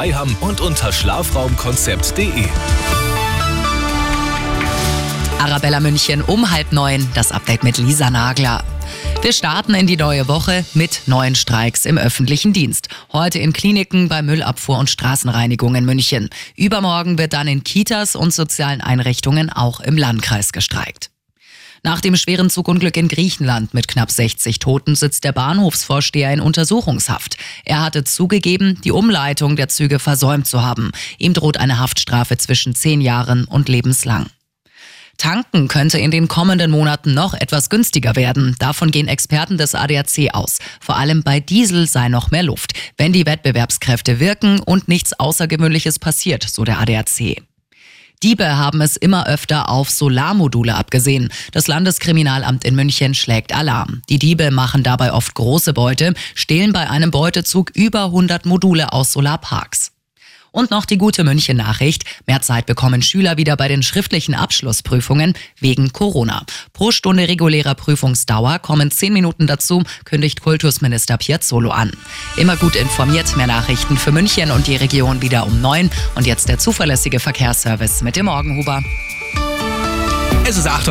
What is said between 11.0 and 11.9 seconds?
neuen Streiks